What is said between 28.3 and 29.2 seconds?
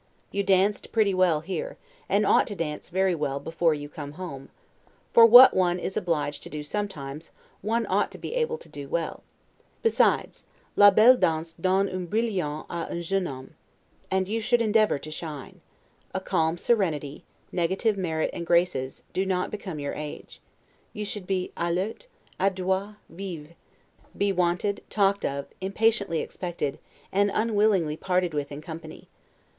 with in company.